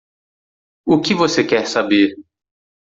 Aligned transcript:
O 0.83 0.99
que 0.99 1.13
você 1.13 1.43
quer 1.43 1.67
saber? 1.67 2.15